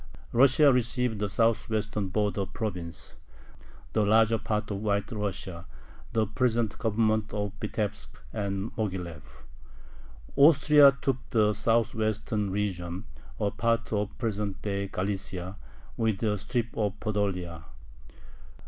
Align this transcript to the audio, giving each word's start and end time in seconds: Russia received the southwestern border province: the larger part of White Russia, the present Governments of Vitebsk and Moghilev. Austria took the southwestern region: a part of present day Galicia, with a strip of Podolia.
Russia 0.31 0.73
received 0.73 1.19
the 1.19 1.29
southwestern 1.29 2.07
border 2.07 2.47
province: 2.47 3.13
the 3.93 4.03
larger 4.03 4.39
part 4.39 4.71
of 4.71 4.79
White 4.81 5.11
Russia, 5.11 5.67
the 6.13 6.25
present 6.25 6.79
Governments 6.79 7.31
of 7.35 7.51
Vitebsk 7.59 8.19
and 8.33 8.71
Moghilev. 8.75 9.43
Austria 10.35 10.97
took 11.03 11.17
the 11.29 11.53
southwestern 11.53 12.49
region: 12.49 13.05
a 13.39 13.51
part 13.51 13.93
of 13.93 14.17
present 14.17 14.59
day 14.63 14.87
Galicia, 14.87 15.55
with 15.97 16.23
a 16.23 16.35
strip 16.35 16.75
of 16.75 16.99
Podolia. 16.99 17.65